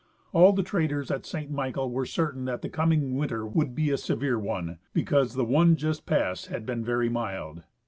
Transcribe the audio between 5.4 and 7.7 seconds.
one just jjassed had been very mild.